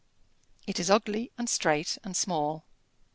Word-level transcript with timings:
It 0.65 0.79
is 0.79 0.89
ugly, 0.89 1.31
and 1.37 1.47
straight, 1.47 1.99
and 2.03 2.17
small. 2.17 2.65